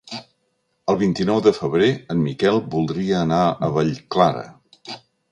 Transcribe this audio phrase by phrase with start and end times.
[0.91, 4.43] El vint-i-nou de febrer en Miquel voldria anar a Vallclara.